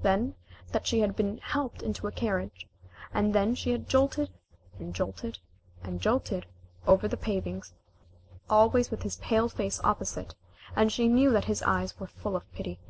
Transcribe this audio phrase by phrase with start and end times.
[0.00, 0.34] Then
[0.72, 2.66] that she had been helped into a carriage,
[3.12, 4.30] and then she had jolted
[4.78, 5.40] and jolted
[5.82, 6.46] and jolted
[6.86, 7.74] over the pavings,
[8.48, 10.34] always with his pale face opposite,
[10.74, 12.80] and she knew that his eyes were full of pity.